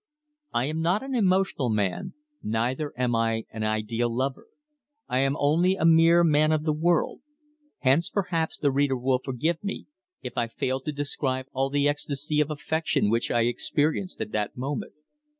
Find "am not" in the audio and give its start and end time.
0.65-1.03